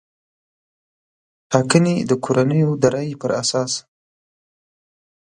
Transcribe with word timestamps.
ټاګنې 1.49 1.95
د 2.09 2.11
کورنیو 2.23 2.69
د 2.81 2.83
رایې 2.93 3.15
پر 3.21 3.31
اساس 3.41 3.71